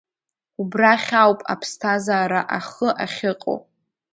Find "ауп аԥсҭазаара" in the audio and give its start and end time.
1.21-2.41